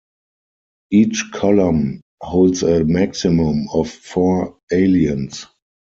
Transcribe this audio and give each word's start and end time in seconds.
Each 0.89 1.25
column 1.31 2.01
holds 2.21 2.63
a 2.63 2.83
maximum 2.83 3.67
of 3.71 3.87
four 3.87 4.57
aliens. 4.71 5.45